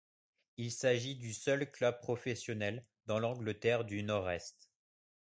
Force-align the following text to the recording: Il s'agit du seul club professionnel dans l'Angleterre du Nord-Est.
Il 0.57 0.71
s'agit 0.71 1.15
du 1.15 1.31
seul 1.31 1.69
club 1.71 1.99
professionnel 1.99 2.87
dans 3.05 3.19
l'Angleterre 3.19 3.85
du 3.85 4.01
Nord-Est. 4.01 4.71